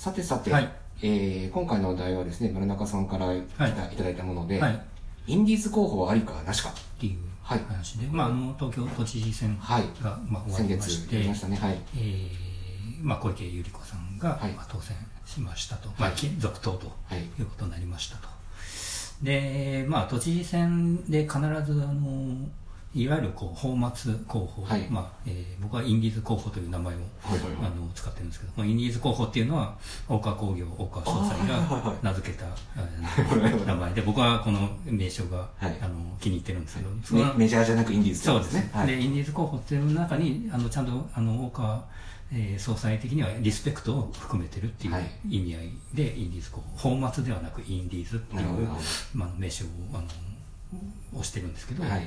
[0.00, 0.72] さてさて、はい
[1.02, 4.82] えー今回のお題はですね、丸中さんからいた,、はいい、ただいたもので、はい。
[5.26, 6.70] インディーズ候補はありかなしか。
[6.70, 9.82] っていうはい話で、まあ、あの、東京都知事選が、はい。
[10.00, 11.56] まあ、終わ先りまして、月やりましたね。
[11.58, 11.78] はい。
[11.98, 12.30] えー
[13.02, 17.18] まあ、小池百合子さんが、はいまあ、当選しましたと、いまあ、き続投とはい。
[17.20, 18.28] いうことになりましたと。
[19.22, 22.48] で、まあ、都知事選で必ず、あの、
[22.92, 23.92] いわゆるこう、泡沫
[24.26, 24.88] 候補、はい。
[24.90, 27.54] まあ、えー僕はインディーズ候補という名前を、はいはいはい。
[27.60, 29.76] あの使ってるんですけど、このインディーズ候補っていうのは、
[30.08, 32.50] 大川工業、大川総裁あーはいはいはいが名付けた、あ
[33.56, 35.78] の 名前で、僕はこの名称が、はい。
[35.80, 38.70] あの気に入ってるんですけど、そのメメジャーじゃなくインディーズそうですね。
[38.72, 38.86] はい。
[38.88, 41.84] で、インディーズ候補っていう中に、あの、ちゃんと、あの、大川、
[42.32, 45.04] えー総裁的にはリスペクトを含めてるっていうはい。
[45.28, 48.68] 意味合いで、インディーズ候補、泡沫ではなくインディーズっていう
[49.14, 50.02] まあ、名称を、あの、
[51.12, 52.06] 押してるんですけど、はい。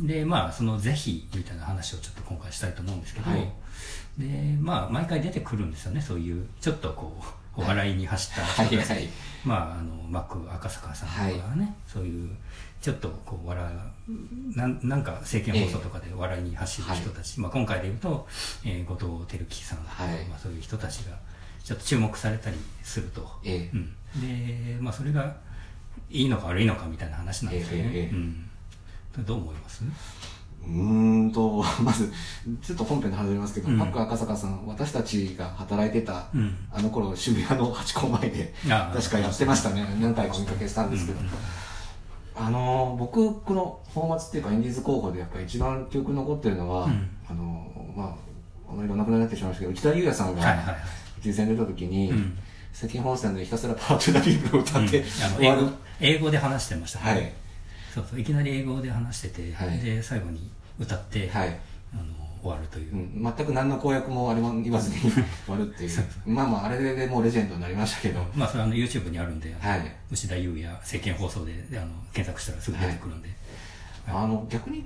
[0.00, 3.52] で、まあ、その是非みたいな話をちょっと今回したいと思うんですけど、はい
[4.18, 7.16] で、まあ、毎回出てくるんですよね、そういう、ちょっとこ
[7.56, 8.66] う、お笑いに走ったはい。
[8.66, 9.08] 人たちはい。
[9.44, 12.30] まあ、あの、マック赤坂さんとかね、そういう、
[12.80, 13.64] ちょっとこう、笑
[14.08, 18.26] う、なんなんか政見放送とかで笑いに走る人たち、まあ今回で言うと、
[18.64, 21.16] えー後藤輝樹さんとか、はいまあそういう人たちが、
[21.62, 23.30] ちょっと注目されたりすると。
[23.44, 24.76] ええうん。
[24.76, 25.36] で、まあそれが、
[26.10, 27.90] いいのか悪いのかみたいな話なんですよね。
[27.92, 29.24] ええええうん。
[29.24, 29.84] どう思います？
[30.62, 32.12] うーんと、 まず、
[32.62, 36.54] ちょっと本編で話りますけど、うんパック赤坂さん、私たちが働いてた、うん。
[36.72, 39.84] あの頃渋谷のハチ公前で、あ確かやってましたね。
[40.00, 41.20] 何回かお見かけしたんですけど。
[41.20, 41.28] うん
[42.36, 50.76] あのー僕、このフォーマツっていうかインディーズ候補でやっぱり一番記憶に残ってるのは、うんあのーまあ、あまりお亡くなりになってしまいましたけど、内田裕也さんがはいはい
[51.22, 52.38] 出た時に、うん
[52.72, 55.04] 世間本線でひたすらパワートゥーダピープルを歌って、
[55.40, 55.70] 英語。
[56.00, 57.32] 英語で話してましたね、はい。
[57.94, 61.48] そうそういきなり英語で話してて、はいで最後に歌って、はい。
[61.92, 62.04] あの
[62.42, 66.04] 終わるという、うん、全く何の公約もあれも言わずに 終わるっていう。
[66.24, 68.24] まあまあ、あれでもうレジェンドになりましたけど。
[68.34, 73.28] まあそれはあの YouTube にあるんで、はい牛田優也政見放送であの検索したらすぐ出てくるんで、
[74.08, 74.84] あの、逆に、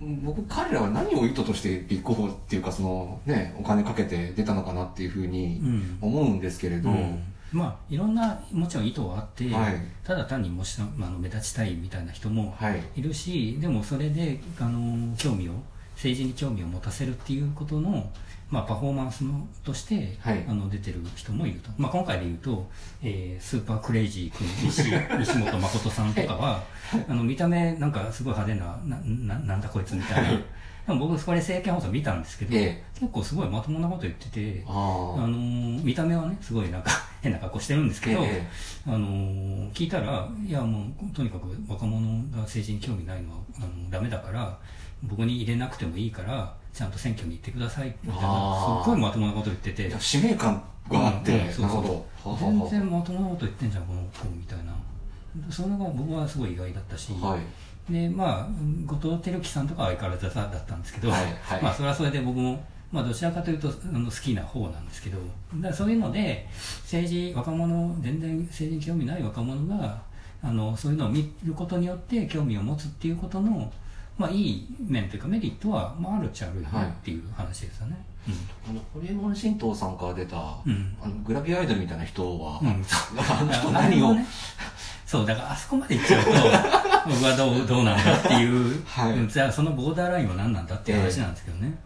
[0.00, 5.98] 僕、彼らは何を意図として立候補っていうか、その、ね、お金かけて出たのかなっていうふうにうん。
[6.02, 7.22] 思うんですけれど、うん。
[7.52, 9.74] まあいろんなもちろん意図はあって、はい。
[10.04, 12.82] ただ単にもし、まあ、目立ちたいみたいな人もはい。
[12.96, 15.52] いるしでもそれであの興味を
[15.94, 18.10] 政治に興味を持たせるっていうことの、
[18.48, 20.44] まあ、パフォーマンスのとして、はい。
[20.48, 22.66] あの出てる人もいると、まあ、今回で言うと、
[23.02, 26.62] えースーパークレイジー君西西本誠さんとかは
[27.08, 30.40] あの見た目なんかすごい派手ななななんだこいつみたいな
[30.86, 32.84] でも僕それ政見放送見たんですけど、ええ。
[33.00, 34.74] 結構すごいまともなこと言っててああ
[35.26, 36.90] のー見た目はねすごいなんか
[37.22, 38.46] 変な格好してるんですけど、え
[38.86, 44.56] あのー聞いたらいやもうとにかく若者が政治に興味ないのはあのダメだから
[45.02, 49.92] 僕に入れなくてもいいからちゃんと選挙に行ってくださいみたいなすっごいまともなこと言ってて。
[49.94, 49.98] あ。
[50.00, 51.78] 使命感があって、うんうんそうそ
[52.32, 54.72] う全はあ然まともなこと言ってんじゃんこの子みたいな
[55.50, 57.92] それが僕はすごい意外だったし、はい。
[57.92, 58.48] でまあ
[58.84, 61.62] 後藤輝樹さんとかは相変わらずだったんですけど、はいはい。
[61.62, 65.18] まあそれはそれで僕も、まあ、どちらかというとあの好きな方なんですけど
[65.56, 66.46] だそういうので
[66.82, 70.00] 政治若者全然政治に興味ない若者が
[70.42, 73.72] あのそういうのを見ることによって興味を持つっていうことの、
[74.18, 77.96] まあ、いい面というかメリットは、まあ、あるっちゃあるよはいねっていう話ですよね。
[78.68, 80.36] あの、ホリエモン神道さんから出た、
[80.66, 80.96] うん。
[81.00, 82.68] あのグラビアアイドルみたいな人は、うん。
[82.68, 84.26] う んあの人あ何を、ね
[85.06, 86.30] そう、だからあそこまで行っちゃうと、
[87.08, 89.12] 僕はどうどうなんだっていう、はい。
[89.12, 91.78] うんじゃあそのボーダーラインは何なんだっていう話なんですけどね。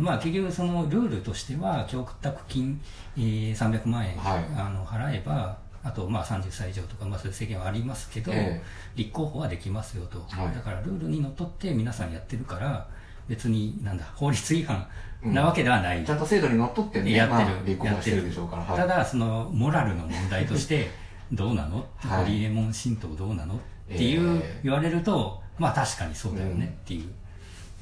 [0.00, 2.78] まあ結局そのルールとしては、供託金、
[3.16, 4.44] えー300万円、はい。
[4.54, 8.62] あの払えば、あとまあ30歳以上とか、まあそういう制限はありますけど、え
[8.96, 10.54] 立候補はできますよと、はい。
[10.54, 12.86] だからルールにのっとって皆さんやってるから、
[13.28, 14.86] 別になんだ、法律違反
[15.22, 16.04] なわけではない。
[16.04, 18.62] ちゃんと制度にのっとってね、やってる、まあ、立候補してるでしょうから。
[18.62, 18.76] はい。
[18.76, 20.90] ただそのモラルの問題として
[21.32, 23.54] どうなの、はいホリエモン神道どうなの？
[23.54, 23.58] っ
[23.88, 26.58] ていう、えー言われるとまあ確かにそうだようん。
[26.58, 27.10] ねっていう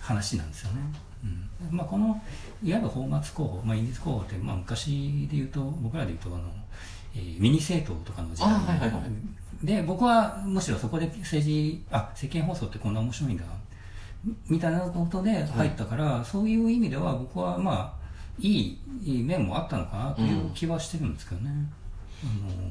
[0.00, 0.80] 話なんですよね、
[1.24, 1.26] う
[1.74, 1.76] ん。
[1.76, 2.20] まあ、この
[2.62, 6.44] いわゆる泡沫候補、まあ、インディーズ候補って、まあ、昔で言うと僕らで言うとあの、
[7.14, 9.66] えーミニ政党とかの時代あはいはいはい。
[9.66, 13.44] で僕はむしろそこで政治あ世間放送ってこんな面白いんだ
[14.48, 18.06] みたいなことで入ったから、そういう意味では僕はまあ
[18.38, 21.50] いいいい面もあったのかなという気はしてるんですけどね、
[22.22, 22.68] あの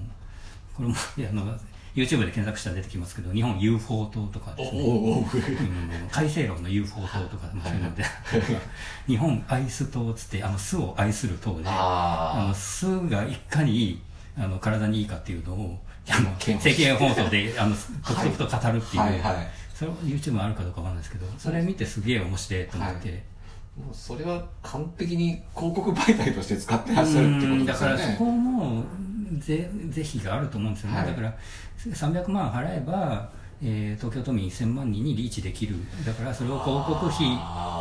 [0.76, 1.58] これもいやあの
[1.96, 8.04] YouTube で検索したら出てきますけど日本 UFO 党とかですねうん改正論の UFO 党とかもそういうので、
[9.08, 14.02] 日本アイス党っつってあの巣を愛する党であのあ巣がいかに
[14.38, 15.80] あの体にいいかっていうのを
[16.10, 19.06] あの見世間放送であの 刻々と語るっていう、あ。
[19.06, 19.20] はい。
[19.22, 19.48] はい。
[19.74, 23.24] それ YouTube にあるかどうかわかんないですけどそれ見てすげえ面白いと思って、はい。
[23.78, 27.98] もうそれは完璧に広告媒体として使ってらっしゃるってことですよね。
[27.98, 28.84] からそこもの
[29.40, 31.08] 税税費があると思うんですよね、はい。
[31.08, 31.38] だから
[31.78, 33.30] 300万払えば、
[33.62, 35.76] えー東京都民1000万人にリーチできる。
[36.06, 37.28] だからそれを広告費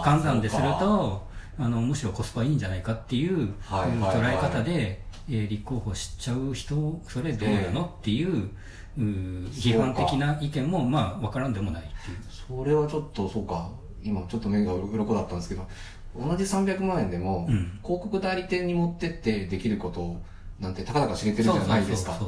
[0.02, 1.26] 換算ですると
[1.58, 4.16] あのむしろコスパいいんじゃないかっていう、はいはいはい。
[4.16, 8.50] 捉え方で、えー立候補しちゃう人それどうなの、っていう
[8.98, 12.18] うー批判的な意見もまあ分からんでもないっていう。
[12.28, 13.70] それはちょっとそうか。
[14.06, 15.66] 今ちょっと目が鱗だったんですけど
[16.14, 17.80] 同じ300万円でも、うん。
[17.82, 20.20] 広告代理店に持ってってできること
[20.60, 22.18] なんてたかだか知れてるじゃないですか。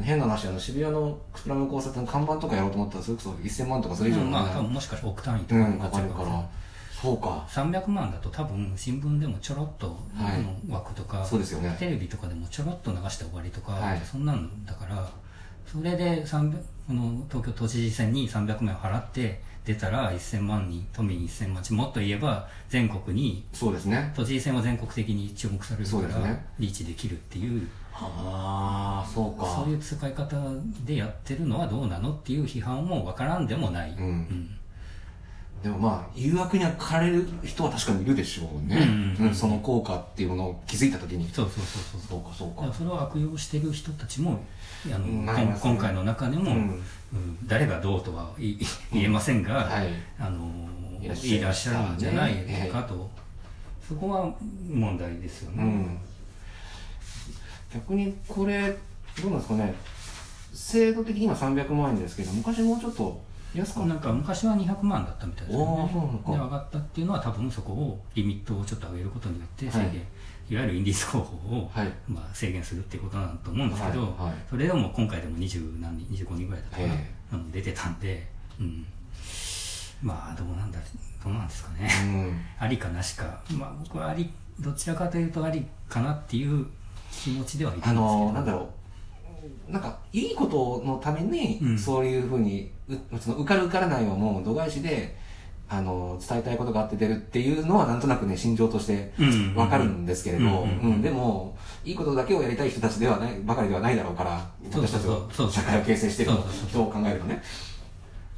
[0.00, 6.28] 変な話あの渋谷のスクラム交差点の看板とかやろうと思ったらそれこそ1000万とかそれ以上そううんまあ多の分もしかしたら億単位とうんかかかかるから。
[6.30, 6.48] ら
[7.02, 7.44] そうか。
[7.50, 10.42] 300万だと多分新聞でもちょろっとはい。
[10.70, 11.74] の枠とか、そうですよね。
[11.78, 14.00] テレビとかでもちょろっと流して終わりとか、はい。
[14.00, 15.10] そんなんだから
[15.66, 16.52] それで300
[16.86, 24.12] この東京都知事選に300万円払って出たら1000万人都民1000万人もっと言えば全国にそうですね。
[24.16, 27.68] 都知事選は全国的に注目されるから、リーチできるっていう。
[27.94, 29.46] ああそうか。
[29.46, 30.36] そういう使い方
[30.84, 34.04] でやってるのはどうなのっていう批判もわからんでもない、うん。
[34.04, 34.58] うん
[35.62, 38.82] でもまあ誘惑には駆られる人は確かにいるでしょうね、うん。
[38.82, 41.28] うんうんうんその効果っていうものを気づいた時に。
[41.32, 42.22] そうそうそうそうそう。
[42.22, 42.74] かそうか。
[42.74, 44.42] それを悪用してる人たちも
[44.86, 45.56] あの、ね。
[45.60, 46.56] 今回の中でも、うん。
[46.56, 46.82] うん
[47.46, 48.56] 誰がどうとは言
[48.94, 49.88] えませんが、はい。
[50.18, 50.50] あの
[51.02, 51.06] い
[51.40, 52.34] らっしゃるんじゃない。
[52.34, 53.10] ねかと、
[53.86, 54.34] そこは
[54.66, 55.62] 問題ですよね。
[55.62, 55.98] うん。
[57.72, 58.76] 逆にこれ
[59.20, 59.74] どうなんですかね。
[60.52, 63.20] 制度的には300万円ですけど昔もうちょっと
[63.54, 65.92] 安かったなんか昔は200万だったみたいですけどね
[66.26, 70.02] で上がったっていうのは多分そこをリミットをちょっと上げることによって制限、はい
[70.50, 71.92] い、わゆるインディーズ候補を、はい。
[72.06, 74.10] まあ、制限するっていうことなんだと思うんですけど、はい。
[74.10, 74.34] はい。
[74.50, 77.10] それでも今回でも20何人25人ぐらいだったかな、え。
[77.32, 78.26] うん出てたんで、
[78.60, 78.84] うん、
[80.02, 80.78] まあどうなんだ
[81.24, 82.40] どうなんですかね、うん。
[82.58, 83.40] ありかなしか。
[83.52, 86.66] まあ僕はありどちらかというとありかなっていう
[87.10, 88.81] 気持ちではいるんですけあどのなんだろう
[89.68, 91.78] なんかいいことのために、うん。
[91.78, 95.16] そういうふうにうその受かる受からないはもう度外視で
[95.68, 99.12] あの伝えたいことがあって出るっていうのはなんとなくね心情として
[99.56, 100.66] わかるんですけれど、
[101.00, 105.12] でもいいことだけをやりたい人たちではないばかりではないだろうからそうそうそう。
[105.12, 107.42] 私たちそうの社会を形成しているそうそうそう人を考えるとね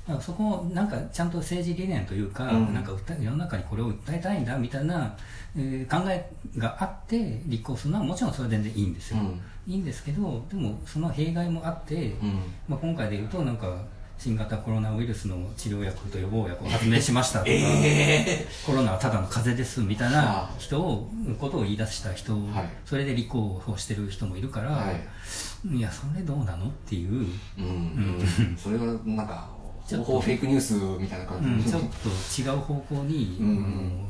[0.07, 2.75] だからそこをなんかちゃんと政治理念というか、うん。
[2.75, 5.17] なんか世の中にこれを訴えたいんだみたいな、
[5.57, 9.19] えー考えがあって立候補するのはもちろんそれは全然いいんですよ、
[9.67, 12.41] いいんですけどでもその弊害もあって、うん。
[12.69, 13.79] まあ、今回で言うとなんか
[14.19, 20.51] 新型コロナウイルスの治療薬と予防薬を発明しましたとか、 えコロナはただの風邪ですみたいはなあ。
[20.59, 21.11] 人を
[21.41, 22.69] ことを言い出した人、はい。
[22.85, 25.77] それで立候補してる人もいるから、はい。
[25.77, 27.27] い、やそれどうなのっていう、
[27.59, 27.65] うん。
[27.65, 28.57] うん。
[28.57, 29.49] それはなんか
[29.87, 34.07] ちょフェイクニュースみたいな感うん、じちょっと違う方向に、うん。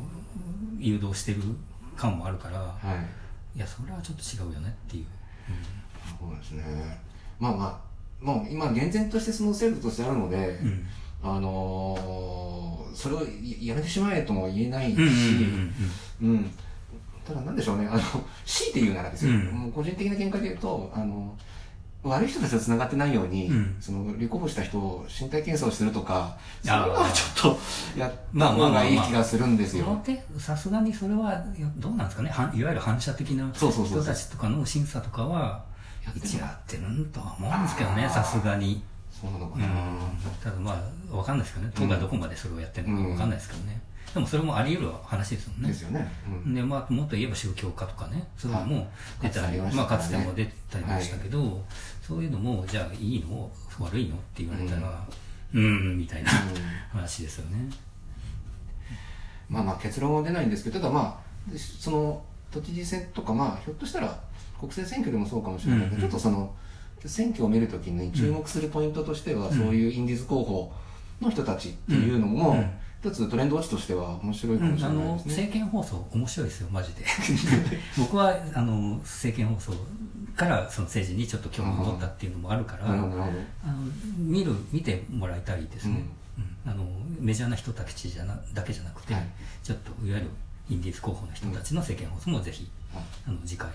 [0.79, 1.41] 誘導してる
[1.97, 2.75] 感もあるから、は
[3.55, 3.59] い。
[3.59, 5.07] いやそれはちょっと違うよねっていう、
[6.21, 6.65] そうですね。
[7.39, 7.81] まあま
[8.23, 10.87] あもう今厳然としてその制度としてあるので、うん。
[11.23, 13.27] あのーそれをや
[13.61, 15.75] やめてしまえとも言えないし、うんうん
[16.23, 16.31] うん。
[16.31, 16.51] うん。
[17.27, 17.89] ただなんでしょうね。
[17.91, 18.01] あの
[18.47, 19.47] 強いて言うならですよ、うん。
[19.47, 21.37] もう個人的な見解で言うとあの
[22.05, 23.77] 悪い人たちと繋がってないように、うん。
[23.81, 27.55] その立候補した人を身体検査をするとかそれはちょっ
[27.95, 30.01] とやった方がいい気がするんですよ。
[30.05, 31.43] 手さすがにそれは
[31.77, 32.31] どうなんですかね。
[32.31, 33.67] はいわゆる反射的な人
[34.03, 35.65] たちとかの審査とかは
[36.05, 39.73] やってる一応やってるんとは思うんですけどねさすがに、そうなのかな、うん、
[40.43, 40.73] ただま
[41.13, 41.73] あわかんないですけどね。
[41.75, 43.81] 都がどこまでそれをやってるのかわかんないですけどね、
[44.15, 45.69] でもそれもあり得る話ですもんね。
[45.69, 46.09] ですよね。
[46.47, 46.55] うん。
[46.55, 48.89] でまあ、もっと言えば宗教家とかねそういうのも
[49.21, 51.61] 出たり、はいまあ、かつても出たりましたけど、
[52.01, 53.51] そういうのもじゃあいいの？
[53.81, 54.15] 悪いの？
[54.15, 55.05] って言われたら
[55.55, 55.99] うん。
[55.99, 56.31] みたいな
[56.93, 57.69] 話ですよね。
[59.49, 64.17] まあまあ結論は出ないんですけど、ただまあ、その都知事選とか、まあひょっとしたら
[64.61, 66.01] 国政選挙でもそうかもしれないけど、うんうん。
[66.03, 66.55] ちょっとその
[67.05, 69.59] 選挙を見るときに注目するポイントとしては、うん。
[69.59, 70.73] そういうインディーズ候補
[71.21, 72.71] の人たちっていうのも、うんうん
[73.05, 75.33] 一つトレンドウォッチとしては面白いかもしれあのないですね。
[75.33, 77.05] 政見放送面白いですよマジで。
[77.99, 79.73] 僕はあの政見放送
[80.35, 83.11] からその政治にちょっと興味を持ったっていうのもあるから、あの
[84.17, 86.03] 見る見てもらいたいですね、
[86.39, 86.71] うん。
[86.71, 86.83] あの
[87.21, 89.27] メジャーな人たちじゃなだけじゃなくて、はい。
[89.63, 90.31] ちょっといわゆる
[90.71, 92.71] インディーズ候補の人たちの政見放送もぜひ、
[93.27, 93.69] あの次回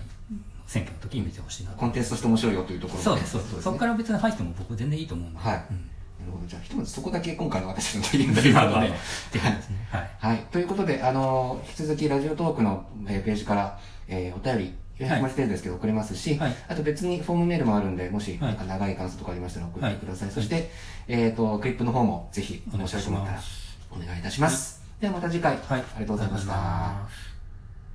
[0.66, 1.76] 選挙の時に見てほしいなと。
[1.76, 3.56] コンテンツとして面白いよというところそうですそうです。
[3.58, 3.62] ね。
[3.62, 5.64] そこから別に入っても僕全然いいと思うんで、はい。
[5.70, 5.76] うん。
[5.76, 5.82] な
[6.26, 6.46] るほど。
[6.46, 8.74] じゃあ、ひとまずそこだけ今回の私の意見ということで。
[8.74, 8.90] はい
[10.18, 10.38] はい。
[10.50, 20.30] ということで、あの、引き続きラジオトークの、えーページから、えーお便り、400文字程度ですけど送れますし、はいあと別にフォームメールもあるんで、もし、はいなんか長い感想とかありましたら送っはいてください。
[20.30, 20.70] そして、
[21.08, 23.40] えっ、と、クリップの方もぜひ、面白いと思ったら、
[23.90, 24.82] お願いいたします。
[25.00, 27.29] ではまた次回、はいありがとうございました。